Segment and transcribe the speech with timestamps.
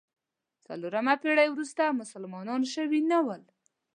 [0.65, 3.43] څلور پېړۍ وروسته مسلمانان شوي نه ول.